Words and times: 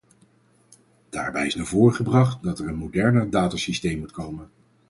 Daarbij 1.09 1.45
is 1.45 1.55
naar 1.55 1.65
voren 1.65 1.95
gebracht 1.95 2.43
dat 2.43 2.59
er 2.59 2.67
een 2.67 2.75
moderner 2.75 3.29
datasysteem 3.29 3.99
moet 3.99 4.11
komen. 4.11 4.49